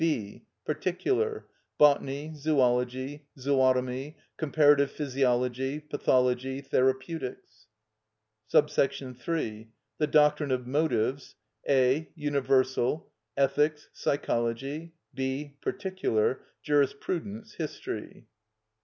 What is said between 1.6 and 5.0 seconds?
Botany, Zoology, Zootomy, Comparative